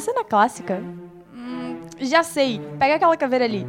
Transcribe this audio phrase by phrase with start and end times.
[0.00, 0.82] Uma cena clássica?
[1.34, 2.58] Hum, já sei.
[2.78, 3.66] Pega aquela caveira ali.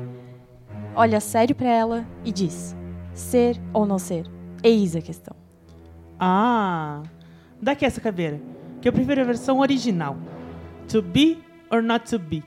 [0.95, 2.73] Olha sério para ela e diz:
[3.13, 4.25] ser ou não ser?
[4.63, 5.35] Eis a questão.
[6.17, 7.03] Ah,
[7.61, 8.39] daqui essa caveira,
[8.79, 10.15] que eu prefiro a versão original.
[10.87, 11.39] To be
[11.69, 12.41] or not to be?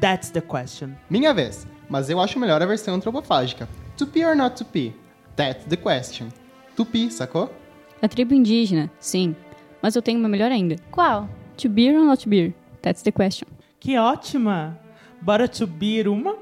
[0.00, 0.90] That's the question.
[1.08, 3.68] Minha vez, mas eu acho melhor a versão antropofágica.
[3.96, 4.92] To be or not to be?
[5.36, 6.30] That's the question.
[6.74, 7.48] Tupi, sacou?
[8.02, 9.36] A tribo indígena, sim.
[9.80, 10.74] Mas eu tenho uma melhor ainda.
[10.90, 11.28] Qual?
[11.58, 12.52] To be or not to be?
[12.84, 13.48] That's the question.
[13.80, 14.78] Que ótima!
[15.18, 16.36] Bora be uma?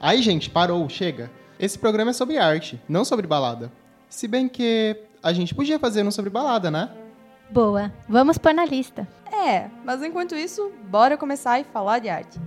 [0.00, 1.30] Aí, gente, parou, chega.
[1.56, 3.70] Esse programa é sobre arte, não sobre balada.
[4.08, 6.90] Se bem que a gente podia fazer um sobre balada, né?
[7.48, 9.06] Boa, vamos pôr na lista.
[9.32, 12.40] É, mas enquanto isso, bora começar a falar de arte.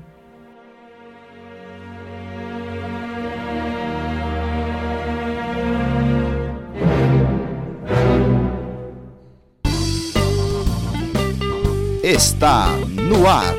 [12.03, 12.67] Está
[13.08, 13.55] no ar.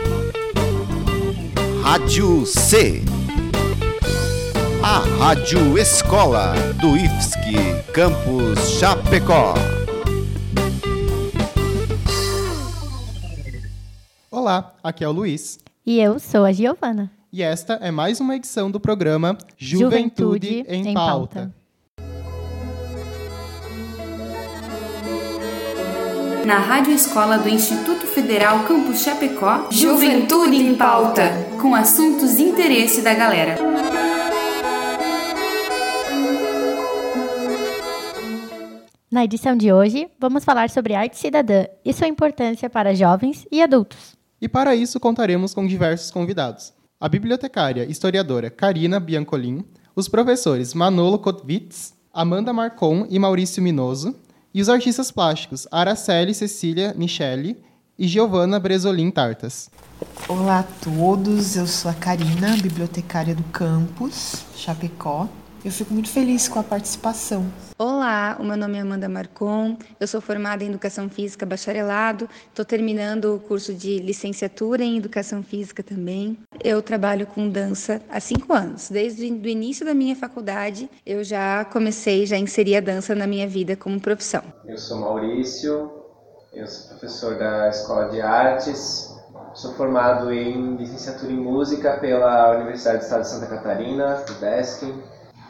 [1.83, 3.03] Rádio C.
[4.83, 9.55] A Rádio Escola do IFSC Campus Chapecó.
[14.31, 15.59] Olá, aqui é o Luiz.
[15.87, 17.11] E eu sou a Giovana.
[17.33, 21.53] E esta é mais uma edição do programa Juventude, Juventude em, em, Pauta.
[21.53, 21.59] pauta.
[26.47, 31.31] Na Rádio Escola do Instituto Federal Campus Chapecó, Juventude em Pauta,
[31.63, 33.55] com assuntos de interesse da galera.
[39.09, 43.63] Na edição de hoje, vamos falar sobre arte cidadã e sua importância para jovens e
[43.63, 44.17] adultos.
[44.43, 46.73] E para isso contaremos com diversos convidados.
[46.99, 49.65] A bibliotecária e historiadora Karina Biancolin,
[49.95, 54.17] os professores Manolo Kotwitz, Amanda Marcon e Maurício Minoso,
[54.53, 57.68] e os artistas plásticos Araceli Cecília Michele
[57.99, 59.69] e Giovanna Bresolin Tartas.
[60.29, 65.29] Olá a todos, eu sou a Karina, bibliotecária do campus Chapecó.
[65.65, 67.45] Eu fico muito feliz com a participação.
[67.77, 72.65] Olá, o meu nome é Amanda Marcon, eu sou formada em Educação Física bacharelado, estou
[72.65, 76.39] terminando o curso de licenciatura em Educação Física também.
[76.63, 78.89] Eu trabalho com dança há cinco anos.
[78.89, 83.49] Desde o início da minha faculdade, eu já comecei, já inseri a dança na minha
[83.49, 84.45] vida como profissão.
[84.65, 85.98] Eu sou Maurício,
[86.59, 89.17] eu sou professor da Escola de Artes,
[89.55, 94.93] sou formado em licenciatura em Música pela Universidade do Estado de Santa Catarina, UDESC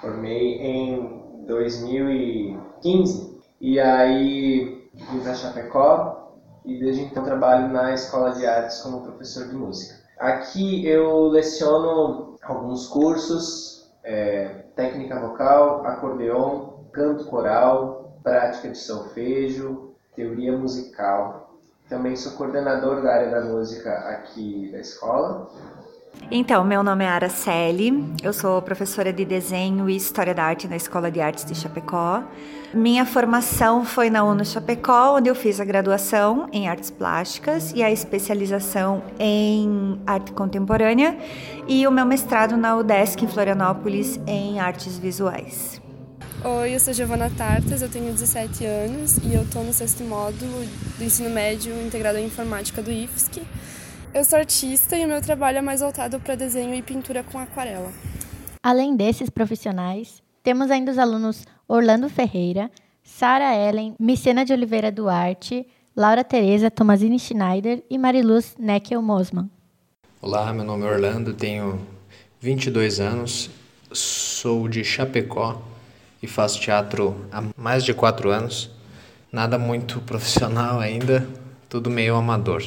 [0.03, 6.37] Formei em 2015 e aí vim para Chapecó
[6.67, 9.95] e desde então trabalho na Escola de Artes como professor de música.
[10.19, 14.45] Aqui eu leciono alguns cursos, é,
[14.77, 19.88] técnica vocal, acordeon, canto coral, prática de solfejo,
[20.19, 21.55] teoria musical.
[21.89, 25.49] Também sou coordenador da área da música aqui da escola
[26.31, 30.77] então, meu nome é Araceli, eu sou professora de desenho e história da arte na
[30.77, 32.23] Escola de Artes de Chapecó.
[32.75, 37.83] Minha formação foi na UNO Chapecó, onde eu fiz a graduação em artes plásticas e
[37.83, 41.17] a especialização em arte contemporânea,
[41.67, 45.81] e o meu mestrado na UDESC em Florianópolis em artes visuais.
[46.45, 50.65] Oi, eu sou Giovana Tartas, eu tenho 17 anos e eu estou no sexto módulo
[50.97, 53.43] do ensino médio integrado em informática do IFSC.
[54.15, 57.39] Eu sou artista e o meu trabalho é mais voltado para desenho e pintura com
[57.39, 57.93] aquarela.
[58.63, 62.71] Além desses profissionais, temos ainda os alunos Orlando Ferreira,
[63.03, 65.67] Sara Ellen, Micena de Oliveira Duarte,
[65.97, 69.51] Laura Tereza Tomazini Schneider e Mariluz Neckel Mosman.
[70.23, 71.85] Olá, meu nome é Orlando, tenho
[72.41, 73.51] 22 anos,
[73.91, 75.61] sou de Chapecó
[76.23, 78.71] e faço teatro há mais de 4 anos.
[79.33, 81.29] Nada muito profissional ainda,
[81.69, 82.63] tudo meio amador.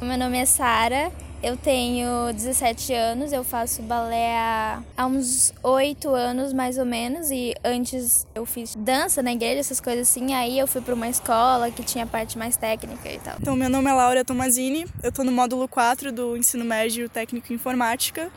[0.00, 1.10] Meu nome é Sara,
[1.44, 7.30] eu tenho 17 anos, eu faço balé há, há uns 8 anos mais ou menos
[7.30, 11.06] e antes eu fiz dança na igreja, essas coisas assim, aí eu fui para uma
[11.06, 13.34] escola que tinha parte mais técnica e tal.
[13.38, 17.52] Então, meu nome é Laura Tomazini, eu estou no módulo 4 do ensino médio técnico
[17.52, 18.30] em informática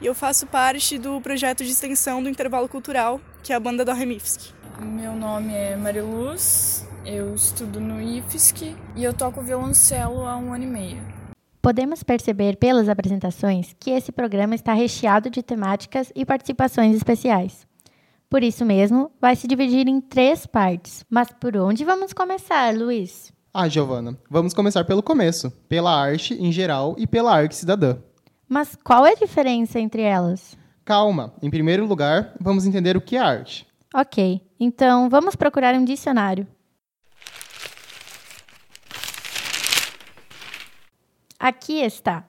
[0.00, 3.84] e eu faço parte do projeto de extensão do intervalo cultural, que é a banda
[3.84, 4.52] da Remifsk.
[4.80, 10.64] Meu nome é Mariluz, eu estudo no IFSC e eu toco violoncelo há um ano
[10.64, 11.14] e meio.
[11.62, 17.66] Podemos perceber pelas apresentações que esse programa está recheado de temáticas e participações especiais.
[18.28, 21.04] Por isso mesmo, vai se dividir em três partes.
[21.08, 23.32] Mas por onde vamos começar, Luiz?
[23.52, 27.96] Ah, Giovana, vamos começar pelo começo, pela arte em geral e pela arte cidadã.
[28.54, 30.56] Mas qual é a diferença entre elas?
[30.84, 33.66] Calma, em primeiro lugar, vamos entender o que é arte.
[33.92, 36.46] Ok, então vamos procurar um dicionário.
[41.36, 42.24] Aqui está.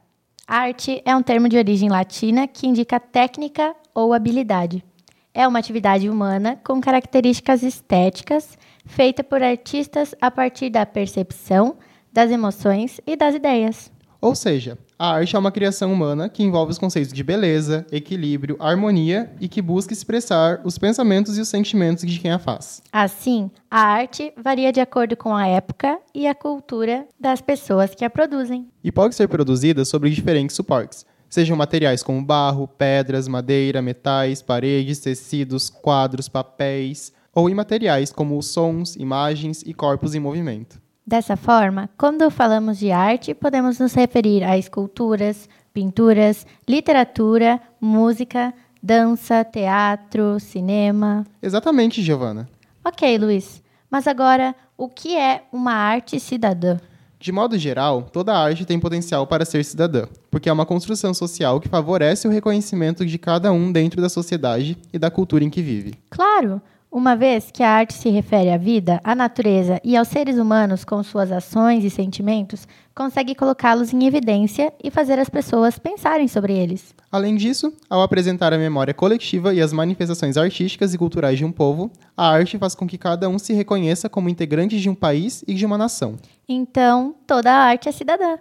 [0.47, 4.83] Arte é um termo de origem latina que indica técnica ou habilidade.
[5.31, 11.77] É uma atividade humana com características estéticas, feita por artistas a partir da percepção,
[12.11, 13.93] das emoções e das ideias.
[14.25, 18.57] Ou seja, a arte é uma criação humana que envolve os conceitos de beleza, equilíbrio,
[18.59, 22.81] harmonia e que busca expressar os pensamentos e os sentimentos de quem a faz.
[22.91, 28.03] Assim, a arte varia de acordo com a época e a cultura das pessoas que
[28.03, 28.67] a produzem.
[28.83, 34.97] E pode ser produzida sobre diferentes suportes, sejam materiais como barro, pedras, madeira, metais, paredes,
[35.01, 40.83] tecidos, quadros, papéis, ou em materiais como sons, imagens e corpos em movimento.
[41.07, 49.43] Dessa forma, quando falamos de arte, podemos nos referir a esculturas, pinturas, literatura, música, dança,
[49.43, 51.23] teatro, cinema.
[51.43, 52.49] Exatamente, Giovana.
[52.83, 53.61] Ok, Luiz.
[53.87, 56.79] Mas agora, o que é uma arte cidadã?
[57.19, 61.59] De modo geral, toda arte tem potencial para ser cidadã, porque é uma construção social
[61.59, 65.61] que favorece o reconhecimento de cada um dentro da sociedade e da cultura em que
[65.61, 65.93] vive.
[66.09, 66.59] Claro!
[66.95, 70.85] Uma vez que a arte se refere à vida, à natureza e aos seres humanos
[70.85, 72.65] com suas ações e sentimentos,
[72.95, 76.95] consegue colocá-los em evidência e fazer as pessoas pensarem sobre eles.
[77.11, 81.51] Além disso, ao apresentar a memória coletiva e as manifestações artísticas e culturais de um
[81.51, 85.43] povo, a arte faz com que cada um se reconheça como integrante de um país
[85.45, 86.15] e de uma nação.
[86.47, 88.37] Então, toda a arte é cidadã.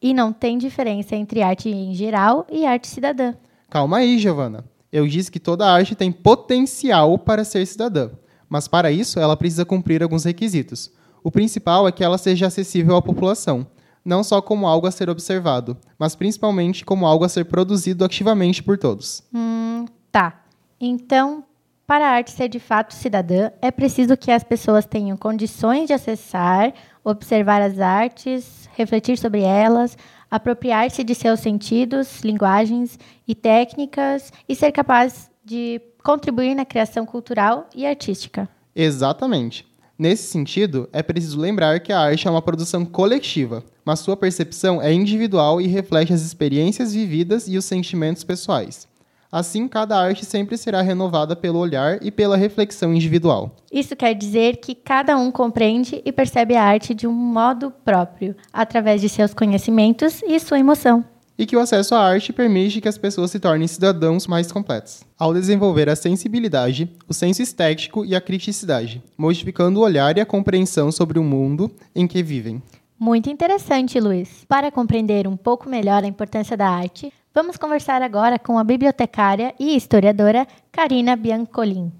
[0.00, 3.34] E não tem diferença entre arte em geral e arte cidadã.
[3.68, 4.64] Calma aí, Giovana.
[4.92, 8.10] Eu disse que toda arte tem potencial para ser cidadã,
[8.48, 10.90] mas para isso ela precisa cumprir alguns requisitos.
[11.22, 13.66] O principal é que ela seja acessível à população,
[14.04, 18.62] não só como algo a ser observado, mas principalmente como algo a ser produzido ativamente
[18.62, 19.22] por todos.
[19.34, 20.42] Hum, tá.
[20.80, 21.44] Então,
[21.86, 25.92] para a arte ser de fato cidadã, é preciso que as pessoas tenham condições de
[25.92, 26.72] acessar,
[27.04, 29.96] observar as artes, refletir sobre elas,
[30.30, 37.68] apropriar-se de seus sentidos, linguagens e técnicas e ser capaz de contribuir na criação cultural
[37.74, 38.48] e artística.
[38.74, 39.66] Exatamente.
[39.98, 44.80] Nesse sentido, é preciso lembrar que a arte é uma produção coletiva, mas sua percepção
[44.80, 48.86] é individual e reflete as experiências vividas e os sentimentos pessoais.
[49.30, 53.54] Assim, cada arte sempre será renovada pelo olhar e pela reflexão individual.
[53.70, 58.34] Isso quer dizer que cada um compreende e percebe a arte de um modo próprio,
[58.50, 61.04] através de seus conhecimentos e sua emoção.
[61.38, 65.04] E que o acesso à arte permite que as pessoas se tornem cidadãos mais completos,
[65.16, 70.26] ao desenvolver a sensibilidade, o senso estético e a criticidade, modificando o olhar e a
[70.26, 72.60] compreensão sobre o mundo em que vivem.
[72.98, 74.44] Muito interessante, Luiz.
[74.48, 79.54] Para compreender um pouco melhor a importância da arte, vamos conversar agora com a bibliotecária
[79.60, 81.92] e historiadora Karina Biancolin.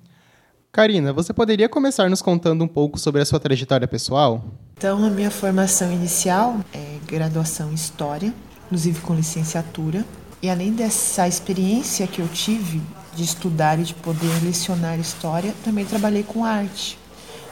[0.73, 4.43] Karina, você poderia começar nos contando um pouco sobre a sua trajetória pessoal?
[4.77, 8.35] Então, a minha formação inicial é graduação em História,
[8.67, 10.05] inclusive com licenciatura.
[10.43, 12.83] E além dessa experiência que eu tive
[13.15, 16.99] de estudar e de poder lecionar História, também trabalhei com arte.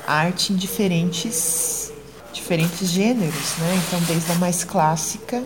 [0.09, 1.93] Arte em diferentes
[2.33, 3.81] diferentes gêneros, né?
[3.87, 5.41] Então, desde a mais clássica,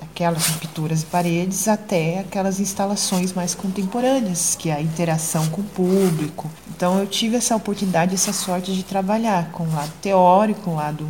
[0.00, 5.64] aquelas pinturas e paredes, até aquelas instalações mais contemporâneas, que é a interação com o
[5.64, 6.50] público.
[6.74, 10.76] Então, eu tive essa oportunidade, essa sorte de trabalhar com o lado teórico, com o
[10.76, 11.08] lado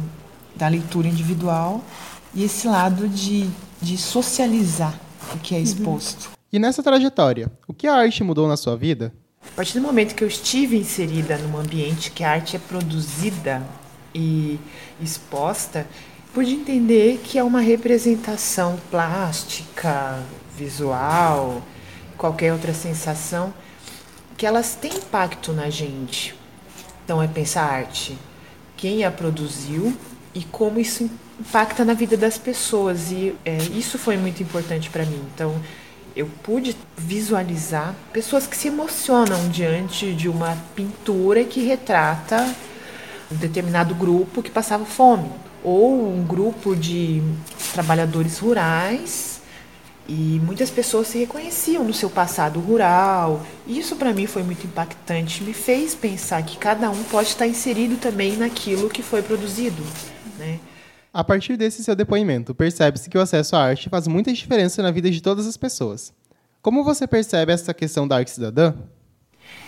[0.54, 1.82] da leitura individual
[2.34, 3.48] e esse lado de,
[3.80, 4.98] de socializar
[5.34, 6.26] o que é exposto.
[6.26, 6.36] Uhum.
[6.52, 9.12] E nessa trajetória, o que a arte mudou na sua vida?
[9.42, 13.62] A partir do momento que eu estive inserida num ambiente que a arte é produzida
[14.14, 14.58] e
[15.00, 15.86] exposta,
[16.36, 20.22] pude entender que é uma representação plástica,
[20.54, 21.62] visual,
[22.18, 23.54] qualquer outra sensação,
[24.36, 26.36] que elas têm impacto na gente.
[27.02, 28.18] Então é pensar arte,
[28.76, 29.96] quem a produziu
[30.34, 33.10] e como isso impacta na vida das pessoas.
[33.10, 35.22] E é, isso foi muito importante para mim.
[35.34, 35.58] Então
[36.14, 42.46] eu pude visualizar pessoas que se emocionam diante de uma pintura que retrata
[43.32, 45.30] um determinado grupo que passava fome,
[45.66, 47.20] ou um grupo de
[47.73, 49.40] trabalhadores rurais
[50.08, 53.44] e muitas pessoas se reconheciam no seu passado rural.
[53.66, 57.96] Isso para mim foi muito impactante, me fez pensar que cada um pode estar inserido
[57.96, 59.82] também naquilo que foi produzido,
[60.38, 60.61] né?
[61.12, 64.92] A partir desse seu depoimento, percebe-se que o acesso à arte faz muita diferença na
[64.92, 66.12] vida de todas as pessoas.
[66.62, 68.73] Como você percebe essa questão da arte cidadã?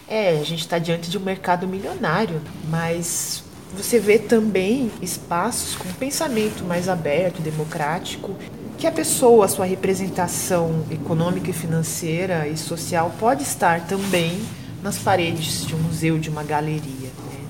[0.06, 2.40] É, a gente está diante de um mercado milionário,
[2.70, 3.42] mas
[3.74, 8.34] você vê também espaços com pensamento mais aberto, democrático,
[8.78, 14.40] que a pessoa, a sua representação econômica e financeira e social pode estar também
[14.82, 17.08] nas paredes de um museu, de uma galeria.
[17.08, 17.40] Né?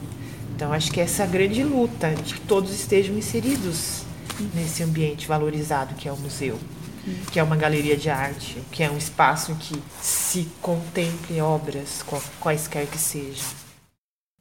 [0.56, 4.02] Então acho que essa é a grande luta, de que todos estejam inseridos
[4.54, 6.58] nesse ambiente valorizado que é o museu,
[7.30, 12.02] que é uma galeria de arte, que é um espaço em que se contemple obras,
[12.40, 13.67] quaisquer que sejam.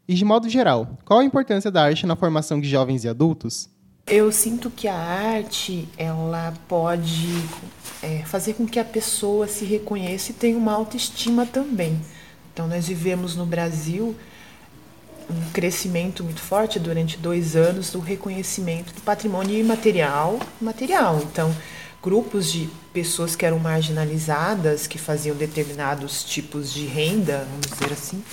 [0.08, 3.70] E de modo geral, qual a importância da arte na formação de jovens e adultos?
[4.08, 7.28] Eu sinto que a arte ela pode
[8.02, 12.00] é, fazer com que a pessoa se reconheça e tenha uma autoestima também.
[12.54, 14.16] Então nós vivemos no Brasil
[15.30, 21.22] um crescimento muito forte durante dois anos do reconhecimento do patrimônio imaterial material.
[21.22, 21.54] Então
[22.02, 28.24] grupos de pessoas que eram marginalizadas, que faziam determinados tipos de renda, vamos dizer assim,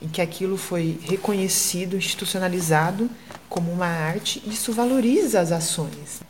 [0.00, 3.10] em que aquilo foi reconhecido, institucionalizado
[3.48, 6.20] como uma arte, isso valoriza as ações.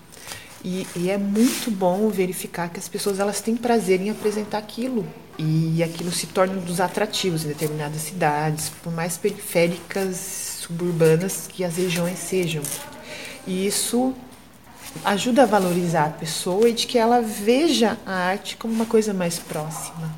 [0.64, 5.06] E, e, é muito bom verificar que as pessoas elas têm prazer em apresentar aquilo
[5.38, 10.16] e aquilo se torna um dos atrativos em determinadas cidades, por mais periféricas,
[10.60, 12.62] suburbanas que as regiões sejam.
[13.46, 14.12] E isso
[15.04, 19.14] ajuda a valorizar a pessoa e de que ela veja a arte como uma coisa
[19.14, 20.12] mais próxima,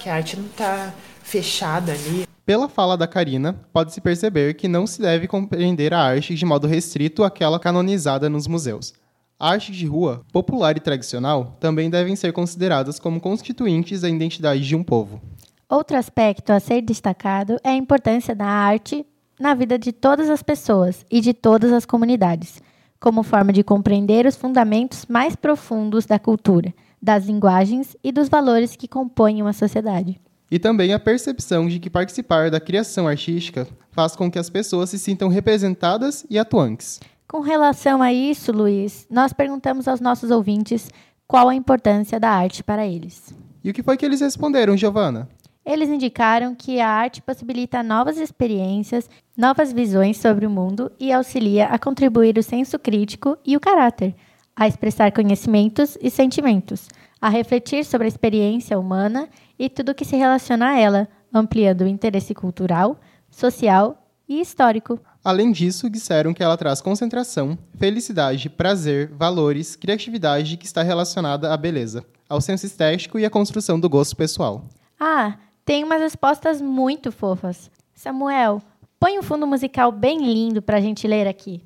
[0.00, 0.92] que a arte não está
[1.22, 2.26] fechada ali.
[2.46, 6.66] Pela fala da Karina, pode-se perceber que não se deve compreender a arte de modo
[6.66, 8.92] restrito àquela canonizada nos museus.
[9.40, 14.60] A arte de rua, popular e tradicional, também devem ser consideradas como constituintes da identidade
[14.60, 15.22] de um povo.
[15.70, 19.06] Outro aspecto a ser destacado é a importância da arte
[19.40, 22.60] na vida de todas as pessoas e de todas as comunidades,
[23.00, 28.76] como forma de compreender os fundamentos mais profundos da cultura, das linguagens e dos valores
[28.76, 30.20] que compõem uma sociedade
[30.54, 34.88] e também a percepção de que participar da criação artística faz com que as pessoas
[34.88, 37.00] se sintam representadas e atuantes.
[37.26, 40.92] Com relação a isso, Luiz, nós perguntamos aos nossos ouvintes
[41.26, 43.34] qual a importância da arte para eles.
[43.64, 45.28] E o que foi que eles responderam, Giovana?
[45.66, 51.66] Eles indicaram que a arte possibilita novas experiências, novas visões sobre o mundo e auxilia
[51.66, 54.14] a contribuir o senso crítico e o caráter,
[54.54, 56.86] a expressar conhecimentos e sentimentos,
[57.24, 61.88] a refletir sobre a experiência humana e tudo que se relaciona a ela, ampliando o
[61.88, 63.00] interesse cultural,
[63.30, 63.96] social
[64.28, 65.00] e histórico.
[65.24, 71.56] Além disso, disseram que ela traz concentração, felicidade, prazer, valores, criatividade que está relacionada à
[71.56, 74.68] beleza, ao senso estético e à construção do gosto pessoal.
[75.00, 77.70] Ah, tem umas respostas muito fofas.
[77.94, 78.60] Samuel,
[79.00, 81.62] põe um fundo musical bem lindo para a gente ler aqui.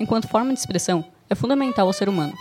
[0.00, 2.32] Enquanto forma de expressão, é fundamental ao ser humano.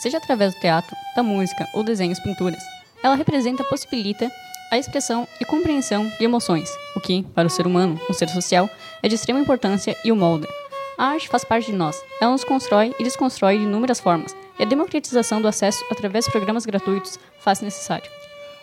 [0.00, 2.62] Seja através do teatro, da música ou desenhos pinturas,
[3.02, 4.30] ela representa, possibilita
[4.70, 8.68] a expressão e compreensão de emoções, o que, para o ser humano, um ser social,
[9.02, 10.48] é de extrema importância e o molda.
[10.96, 14.62] A arte faz parte de nós, ela nos constrói e desconstrói de inúmeras formas, e
[14.62, 18.08] a democratização do acesso através de programas gratuitos faz necessário.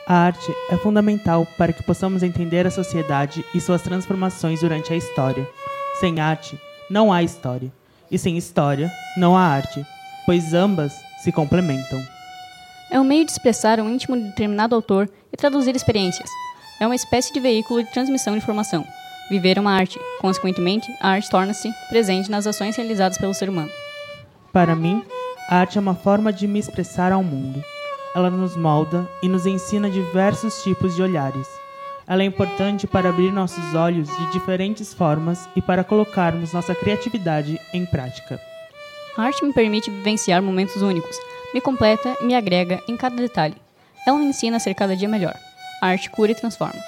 [0.07, 4.95] A arte é fundamental para que possamos entender a sociedade e suas transformações durante a
[4.95, 5.47] história.
[5.99, 6.57] Sem arte,
[6.89, 7.71] não há história
[8.11, 9.85] e sem história não há arte,
[10.25, 11.99] pois ambas se complementam.
[12.91, 16.29] É um meio de expressar o íntimo de determinado autor e traduzir experiências.
[16.79, 18.85] É uma espécie de veículo de transmissão de informação.
[19.29, 23.71] Viver é uma arte, consequentemente, a arte torna-se presente nas ações realizadas pelo ser humano.
[24.53, 25.03] Para mim,
[25.49, 27.61] a arte é uma forma de me expressar ao mundo.
[28.15, 31.47] Ela nos molda e nos ensina diversos tipos de olhares
[32.07, 37.59] ela é importante para abrir nossos olhos de diferentes formas e para colocarmos nossa criatividade
[37.73, 38.39] em prática.
[39.17, 41.17] A arte me permite vivenciar momentos únicos,
[41.53, 43.55] me completa e me agrega em cada detalhe.
[44.07, 45.35] Ela me ensina a ser cada dia melhor.
[45.81, 46.79] A arte cura e transforma.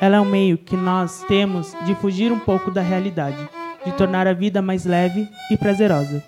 [0.00, 3.48] Ela é um meio que nós temos de fugir um pouco da realidade,
[3.84, 6.24] de tornar a vida mais leve e prazerosa.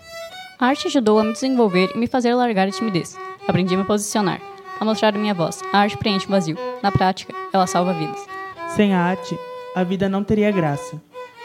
[0.61, 3.17] A arte ajudou a me desenvolver e me fazer largar a timidez.
[3.49, 4.41] Aprendi a me posicionar,
[4.83, 5.62] a mostrar a minha voz.
[5.73, 6.57] A arte preenche o vazio.
[6.83, 8.27] Na prática, ela salva vidas.
[8.75, 9.39] Sem a arte,
[9.77, 11.01] a vida não teria graça.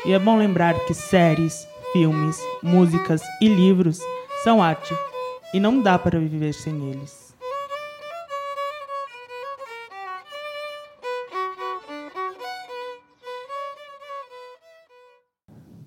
[0.06, 4.00] E é bom lembrar que séries, filmes, músicas e livros
[4.44, 4.94] são arte,
[5.54, 7.36] e não dá para viver sem eles.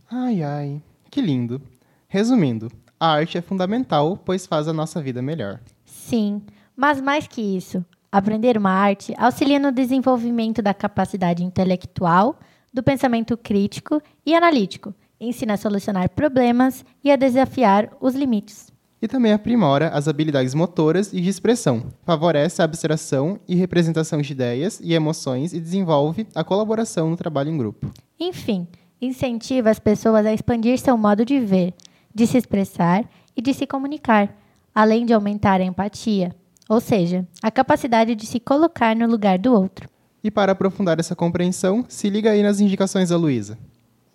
[0.08, 1.60] Ai ai, que lindo.
[2.08, 5.60] Resumindo, a arte é fundamental, pois faz a nossa vida melhor.
[5.84, 6.42] Sim,
[6.80, 12.40] mas mais que isso, aprender uma arte auxilia no desenvolvimento da capacidade intelectual,
[12.72, 18.72] do pensamento crítico e analítico, ensina a solucionar problemas e a desafiar os limites.
[19.02, 24.32] E também aprimora as habilidades motoras e de expressão, favorece a abstração e representação de
[24.32, 27.92] ideias e emoções e desenvolve a colaboração no trabalho em grupo.
[28.18, 28.66] Enfim,
[29.02, 31.74] incentiva as pessoas a expandir seu modo de ver,
[32.14, 33.04] de se expressar
[33.36, 34.34] e de se comunicar,
[34.74, 36.34] além de aumentar a empatia,
[36.70, 39.90] ou seja, a capacidade de se colocar no lugar do outro.
[40.22, 43.58] E para aprofundar essa compreensão, se liga aí nas indicações da Luísa.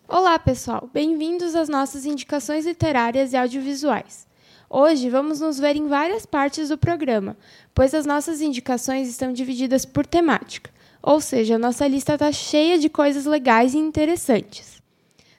[0.07, 0.89] Olá, pessoal!
[0.93, 4.25] Bem-vindos às nossas indicações literárias e audiovisuais.
[4.69, 7.35] Hoje vamos nos ver em várias partes do programa,
[7.74, 10.71] pois as nossas indicações estão divididas por temática,
[11.03, 14.81] ou seja, a nossa lista está cheia de coisas legais e interessantes.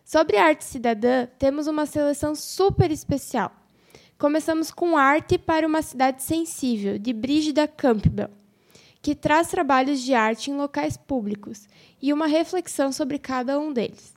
[0.04, 3.50] Sobre arte cidadã, temos uma seleção super especial.
[4.18, 8.30] Começamos com Arte para uma Cidade Sensível, de Brígida Campbell,
[9.02, 11.68] que traz trabalhos de arte em locais públicos
[12.00, 14.14] e uma reflexão sobre cada um deles.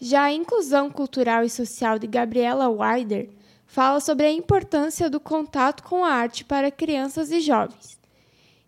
[0.00, 3.30] Já a Inclusão Cultural e Social de Gabriela Wider
[3.66, 8.00] fala sobre a importância do contato com a arte para crianças e jovens.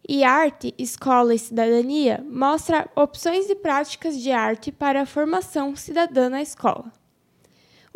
[0.09, 6.29] E Arte, Escola e Cidadania mostra opções e práticas de arte para a formação cidadã
[6.29, 6.93] na escola.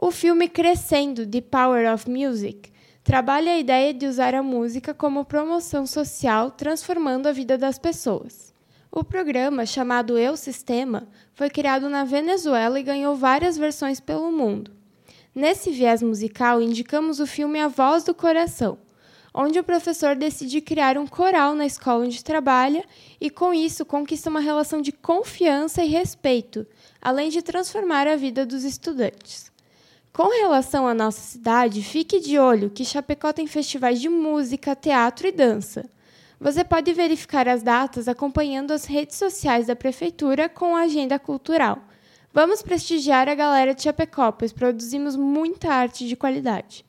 [0.01, 2.71] O filme Crescendo, The Power of Music,
[3.03, 8.55] trabalha a ideia de usar a música como promoção social, transformando a vida das pessoas.
[8.93, 14.71] O programa, chamado Eu Sistema, foi criado na Venezuela e ganhou várias versões pelo mundo.
[15.35, 18.79] Nesse viés musical, indicamos o filme A Voz do Coração,
[19.35, 22.85] onde o professor decide criar um coral na escola onde trabalha
[23.21, 26.65] e, com isso, conquista uma relação de confiança e respeito,
[27.03, 29.48] além de transformar a vida dos estudantes.
[30.13, 35.29] Com relação à nossa cidade, fique de olho que Chapecó tem festivais de música, teatro
[35.29, 35.89] e dança.
[36.41, 41.79] Você pode verificar as datas acompanhando as redes sociais da Prefeitura com a agenda cultural.
[42.33, 46.85] Vamos prestigiar a galera de Chapecó, pois produzimos muita arte de qualidade.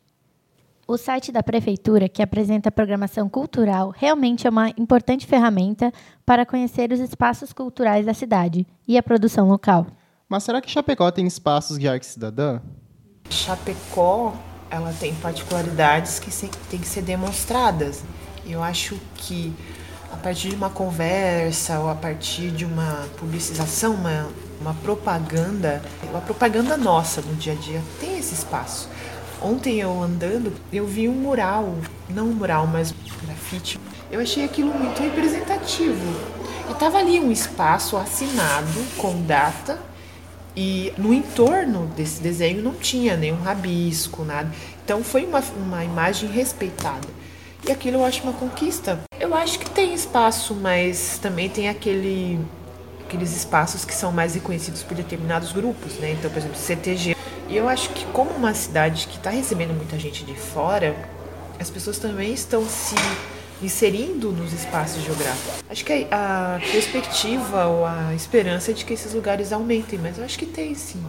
[0.87, 5.91] O site da Prefeitura, que apresenta a programação cultural, realmente é uma importante ferramenta
[6.25, 9.85] para conhecer os espaços culturais da cidade e a produção local.
[10.27, 12.59] Mas será que Chapecó tem espaços de arte cidadã?
[13.29, 14.33] Chapecó,
[14.69, 16.31] ela tem particularidades que
[16.69, 18.03] têm que ser demonstradas.
[18.45, 19.53] Eu acho que
[20.11, 24.27] a partir de uma conversa ou a partir de uma publicização, uma,
[24.59, 28.89] uma propaganda, uma propaganda nossa no dia a dia tem esse espaço.
[29.41, 31.75] Ontem eu andando, eu vi um mural,
[32.09, 33.79] não um mural, mas um grafite.
[34.11, 36.39] Eu achei aquilo muito representativo.
[36.69, 39.79] E tava ali um espaço assinado com data
[40.61, 44.51] e no entorno desse desenho não tinha nenhum rabisco, nada.
[44.83, 47.07] Então foi uma, uma imagem respeitada.
[47.65, 48.99] E aquilo eu acho uma conquista.
[49.17, 52.37] Eu acho que tem espaço, mas também tem aquele,
[53.05, 56.11] aqueles espaços que são mais reconhecidos por determinados grupos, né?
[56.11, 57.15] Então, por exemplo, CTG.
[57.47, 60.93] E eu acho que como uma cidade que está recebendo muita gente de fora,
[61.57, 62.95] as pessoas também estão se
[63.61, 65.63] inserindo nos espaços geográficos.
[65.69, 70.25] Acho que a perspectiva ou a esperança é de que esses lugares aumentem, mas eu
[70.25, 71.03] acho que tem sim.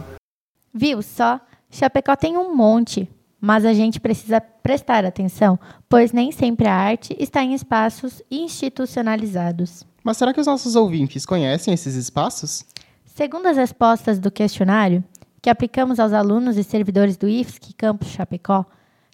[0.73, 1.39] Viu só?
[1.69, 3.09] Chapecó tem um monte,
[3.39, 5.59] mas a gente precisa prestar atenção,
[5.89, 9.83] pois nem sempre a arte está em espaços institucionalizados.
[10.03, 12.65] Mas será que os nossos ouvintes conhecem esses espaços?
[13.05, 15.03] Segundo as respostas do questionário,
[15.41, 18.65] que aplicamos aos alunos e servidores do IFSC Campus Chapecó,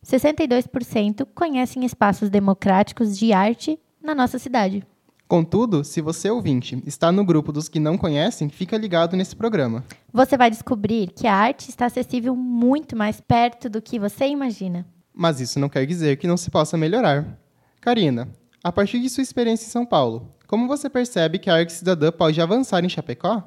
[0.08, 4.82] 62% conhecem espaços democráticos de arte na nossa cidade.
[5.28, 9.84] Contudo, se você ouvinte está no grupo dos que não conhecem, fica ligado nesse programa.
[10.13, 14.86] Você vai descobrir que a arte está acessível muito mais perto do que você imagina.
[15.13, 17.38] Mas isso não quer dizer que não se possa melhorar.
[17.82, 18.30] Karina,
[18.63, 22.10] a partir de sua experiência em São Paulo, como você percebe que a arte cidadã
[22.13, 23.43] pode avançar em Chapecó?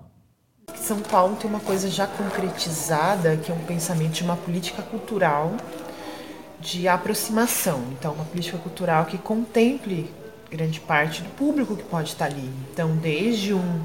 [0.76, 5.56] São Paulo tem uma coisa já concretizada, que é um pensamento de uma política cultural
[6.60, 7.82] de aproximação.
[7.92, 10.10] Então, uma política cultural que contemple
[10.50, 12.50] grande parte do público que pode estar ali.
[12.72, 13.80] Então, desde um,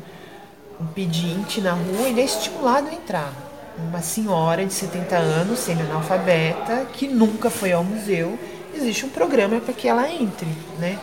[0.81, 3.33] um pedinte na rua, ele é estimulado a entrar.
[3.77, 8.39] Uma senhora de 70 anos, semi-analfabeta, que nunca foi ao museu,
[8.73, 10.47] existe um programa para que ela entre,
[10.79, 10.97] né?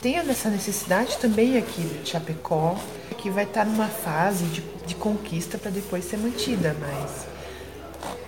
[0.00, 2.76] Tem essa necessidade também aqui de Chapecó,
[3.18, 7.26] que vai estar numa fase de, de conquista para depois ser mantida, mas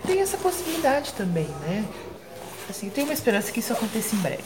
[0.07, 1.85] tem essa possibilidade também, né?
[2.69, 4.43] Assim, tenho uma esperança que isso aconteça em breve.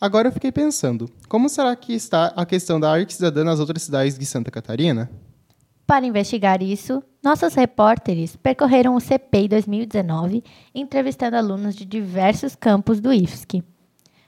[0.00, 3.82] Agora eu fiquei pensando, como será que está a questão da arte cidadã nas outras
[3.82, 5.10] cidades de Santa Catarina?
[5.86, 10.42] Para investigar isso, nossos repórteres percorreram o CPI 2019,
[10.74, 13.62] entrevistando alunos de diversos campos do IFSC.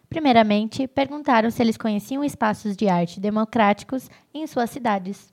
[0.09, 5.33] Primeiramente, perguntaram se eles conheciam espaços de arte democráticos em suas cidades.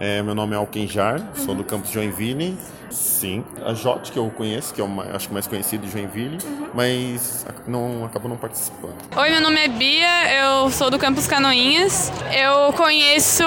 [0.00, 2.56] É, meu nome é Alkenjar, sou do campus Joinville.
[2.88, 6.38] Sim, a Jot, que eu conheço, que é o acho que mais conhecido de Joinville,
[6.72, 8.94] mas não acabou não participando.
[9.14, 12.10] Oi, meu nome é Bia, eu sou do campus Canoinhas.
[12.32, 13.44] Eu conheço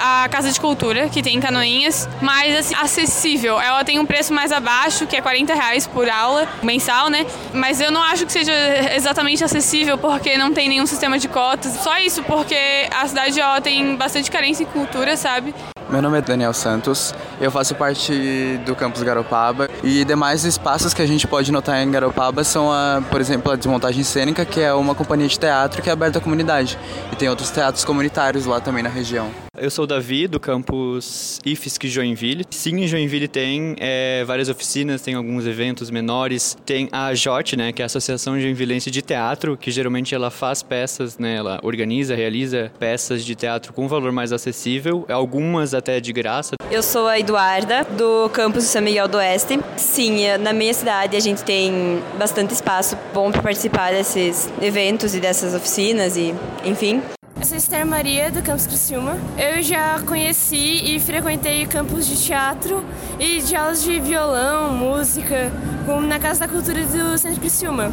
[0.00, 3.60] a Casa de Cultura, que tem em Canoinhas, mas assim, acessível.
[3.60, 7.26] Ela tem um preço mais abaixo, que é 40 reais por aula, mensal, né?
[7.52, 8.52] Mas eu não acho que seja
[8.94, 11.72] exatamente acessível, porque não tem nenhum sistema de cotas.
[11.74, 15.54] Só isso, porque a cidade ela tem bastante carência em cultura, sabe?
[15.92, 21.02] Meu nome é Daniel Santos, eu faço parte do campus Garopaba e demais espaços que
[21.02, 24.72] a gente pode notar em Garopaba são, a, por exemplo, a Desmontagem Cênica, que é
[24.72, 26.78] uma companhia de teatro que é aberta à comunidade.
[27.12, 29.30] E tem outros teatros comunitários lá também na região.
[29.58, 32.42] Eu sou o Davi, do campus IFSC Joinville.
[32.48, 36.56] Sim, em Joinville tem é, várias oficinas, tem alguns eventos menores.
[36.64, 40.62] Tem a JOT, né, que é a Associação Joinvilense de Teatro, que geralmente ela faz
[40.62, 46.14] peças, né, ela organiza, realiza peças de teatro com valor mais acessível, algumas até de
[46.14, 46.54] graça.
[46.70, 49.60] Eu sou a Eduarda, do campus São Miguel do Oeste.
[49.76, 55.20] Sim, na minha cidade a gente tem bastante espaço bom para participar desses eventos e
[55.20, 56.34] dessas oficinas e,
[56.64, 57.02] enfim.
[57.44, 59.16] Sou Esther Maria, do Campus Criciúma.
[59.36, 62.84] Eu já conheci e frequentei campos de teatro
[63.18, 65.50] e de aulas de violão, música,
[65.84, 67.90] como na Casa da Cultura do Centro Criciúma.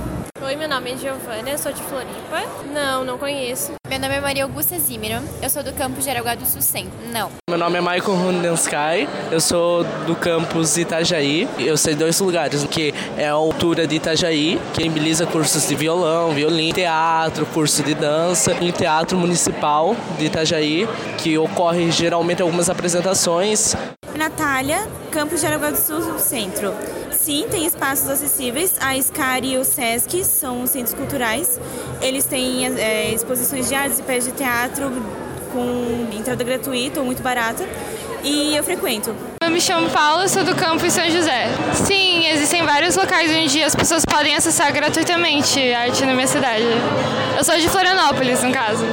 [0.50, 2.42] Oi, meu nome é Giovana, eu sou de Floripa.
[2.74, 3.74] Não, não conheço.
[3.88, 6.92] Meu nome é Maria Augusta Zimmermann, eu sou do campus de Araguá do Sul Centro.
[7.14, 7.30] Não.
[7.48, 11.48] Meu nome é Michael Rundensky, eu sou do campus Itajaí.
[11.60, 16.32] Eu sei dois lugares, que é a altura de Itajaí, que embeliza cursos de violão,
[16.32, 23.76] violino, teatro, curso de dança, e teatro municipal de Itajaí, que ocorre geralmente algumas apresentações.
[24.16, 24.80] Natália,
[25.12, 26.74] campus de Araguá do Sul Centro.
[27.30, 28.74] Sim, tem espaços acessíveis.
[28.82, 31.60] A SCAR e o SESC são centros culturais.
[32.02, 34.92] Eles têm é, exposições de artes e peças de teatro
[35.54, 37.64] com entrada gratuita ou muito barata.
[38.24, 39.16] E eu frequento.
[39.44, 41.50] Eu me chamo Paula, sou do campus São José.
[41.76, 46.66] Sim, existem vários locais onde as pessoas podem acessar gratuitamente arte na minha cidade.
[47.38, 48.84] Eu sou de Florianópolis, no caso.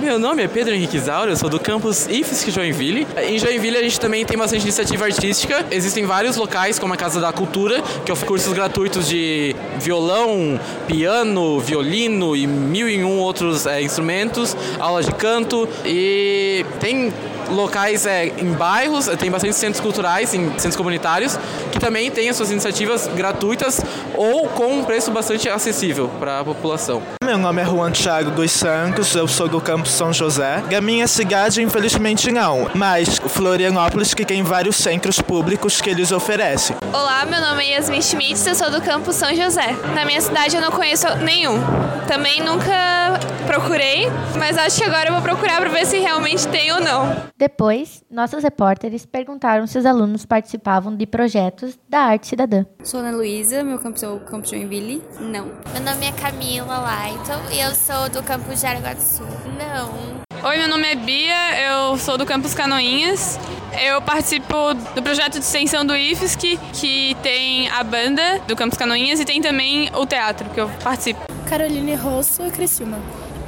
[0.00, 3.06] Meu nome é Pedro Henrique Zaura, eu sou do campus IFSC Joinville.
[3.22, 5.66] Em Joinville a gente também tem bastante iniciativa artística.
[5.70, 11.60] Existem vários locais, como a Casa da Cultura, que oferece cursos gratuitos de violão, piano,
[11.60, 15.68] violino e mil e um outros é, instrumentos, aulas de canto.
[15.84, 17.12] E tem
[17.50, 21.38] locais é, em bairros, tem bastante centros culturais, em centros comunitários,
[21.70, 23.80] que também têm as suas iniciativas gratuitas
[24.14, 27.02] ou com um preço bastante acessível para a população.
[27.24, 30.62] Meu nome é Juan Thiago dos Santos, eu sou do campus São José.
[30.70, 36.12] E a minha cidade, infelizmente, não, mas Florianópolis, que tem vários centros públicos que eles
[36.12, 36.76] oferecem.
[36.92, 39.76] Olá, meu nome é Yasmin Schmitz, eu sou do campus São José.
[39.94, 41.60] Na minha cidade eu não conheço nenhum.
[42.08, 46.72] Também nunca procurei, mas acho que agora eu vou procurar para ver se realmente tem
[46.72, 47.16] ou não.
[47.40, 52.66] Depois, nossos repórteres perguntaram se os alunos participavam de projetos da arte cidadã.
[52.84, 55.02] Sou Ana Luísa, meu campus é o campus Joinville.
[55.18, 55.46] Não.
[55.72, 59.26] Meu nome é Camila Lighton e eu sou do campus de Araguá do Sul.
[59.56, 60.20] Não.
[60.50, 63.38] Oi, meu nome é Bia, eu sou do campus Canoinhas.
[63.80, 69.18] Eu participo do projeto de extensão do IFSC, que tem a banda do campus Canoinhas
[69.18, 71.20] e tem também o teatro, que eu participo.
[71.48, 72.98] Caroline Rosso, Criciúma.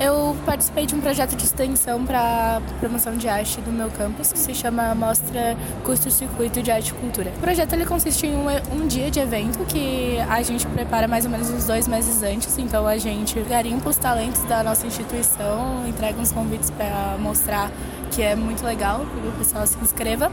[0.02, 4.38] Eu participei de um projeto de extensão para promoção de arte do meu campus, que
[4.38, 7.30] se chama Mostra Custo Circuito de Arte e Cultura.
[7.36, 11.24] O projeto ele consiste em um, um, dia de evento que a gente prepara mais
[11.24, 12.58] ou menos uns dois meses antes.
[12.58, 17.70] Então a gente garimpa os talentos da nossa instituição, entrega uns convites para mostrar
[18.12, 20.30] que é muito legal, que o pessoal se inscreva.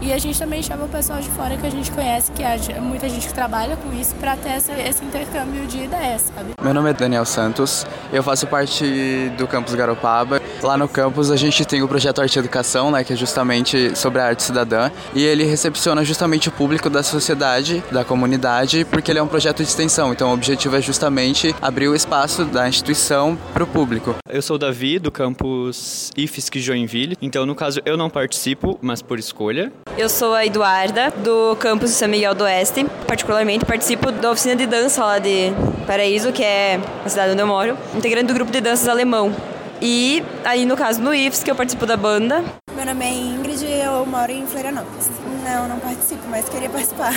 [0.00, 2.56] E a gente também chama o pessoal de fora que a gente conhece, que há
[2.80, 6.50] muita gente que trabalha com isso, para ter essa, esse intercâmbio de ideias, sabe?
[6.62, 10.40] Meu nome é Daniel Santos, eu faço parte do campus Garopaba.
[10.62, 13.96] Lá no campus a gente tem o projeto Arte e Educação, né, que é justamente
[13.96, 19.10] sobre a arte cidadã, e ele recepciona justamente o público da sociedade, da comunidade, porque
[19.10, 20.12] ele é um projeto de extensão.
[20.12, 24.14] Então o objetivo é justamente abrir o espaço da instituição para o público.
[24.28, 27.15] Eu sou o Davi, do campus IFSC Joinville.
[27.20, 29.72] Então, no caso, eu não participo, mas por escolha.
[29.96, 32.84] Eu sou a Eduarda, do campus São Miguel do Oeste.
[33.06, 35.52] Particularmente, participo da oficina de dança lá de
[35.86, 39.34] Paraíso, que é a cidade onde eu moro, integrante do grupo de danças alemão.
[39.80, 42.44] E aí, no caso, no IFS, que eu participo da banda.
[42.74, 45.10] Meu nome é Ingrid e eu moro em Florianópolis.
[45.44, 47.12] Não, não participo, mas queria participar.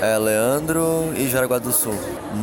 [0.00, 1.94] É Leandro e Jaraguá do Sul.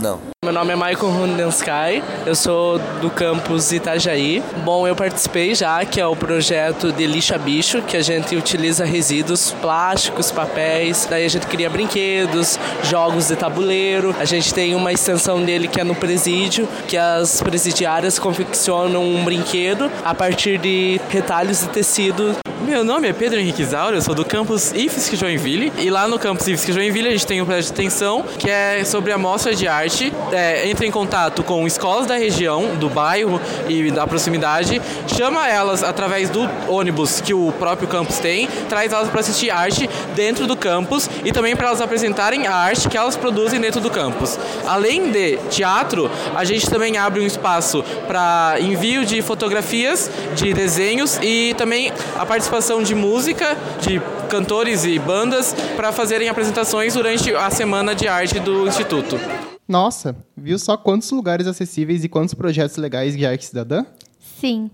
[0.01, 0.19] Não.
[0.43, 4.41] Meu nome é Michael Rundensky, eu sou do campus Itajaí.
[4.65, 8.83] Bom, eu participei já, que é o projeto de lixa bicho, que a gente utiliza
[8.83, 14.15] resíduos plásticos, papéis, daí a gente cria brinquedos, jogos de tabuleiro.
[14.19, 19.23] A gente tem uma extensão dele que é no presídio, que as presidiárias confeccionam um
[19.23, 24.13] brinquedo a partir de retalhos de tecido Meu nome é Pedro Henrique Zaura, eu sou
[24.13, 25.73] do campus IFSC Joinville.
[25.79, 28.83] E lá no campus IFSC Joinville a gente tem um projeto de extensão que é
[28.85, 30.13] sobre a mostra de arte.
[30.31, 35.83] É, entra em contato com escolas da região, do bairro e da proximidade, chama elas
[35.83, 40.55] através do ônibus que o próprio campus tem, traz elas para assistir arte dentro do
[40.55, 44.37] campus e também para elas apresentarem a arte que elas produzem dentro do campus.
[44.67, 51.17] Além de teatro, a gente também abre um espaço para envio de fotografias, de desenhos
[51.23, 57.33] e também a participação participação de música, de cantores e bandas para fazerem apresentações durante
[57.33, 59.15] a semana de arte do Instituto.
[59.65, 63.85] Nossa, viu só quantos lugares acessíveis e quantos projetos legais de arte cidadã?
[64.19, 64.69] Sim.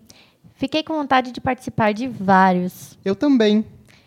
[0.55, 2.97] Fiquei com vontade de participar de vários.
[3.05, 3.63] Eu também.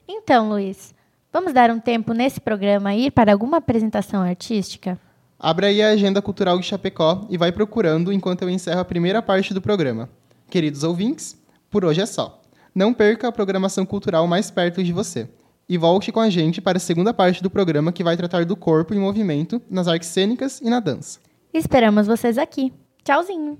[0.08, 0.92] Então, Luiz,
[1.32, 4.98] vamos dar um tempo nesse programa e ir para alguma apresentação artística?
[5.38, 9.22] Abra aí a agenda cultural de Chapecó e vai procurando enquanto eu encerro a primeira
[9.22, 10.10] parte do programa.
[10.50, 11.38] Queridos ouvintes,
[11.70, 12.39] por hoje é só.
[12.74, 15.28] Não perca a programação cultural mais perto de você.
[15.68, 18.56] E volte com a gente para a segunda parte do programa que vai tratar do
[18.56, 21.20] corpo em movimento nas artes cênicas e na dança.
[21.52, 22.72] Esperamos vocês aqui.
[23.04, 23.58] Tchauzinho!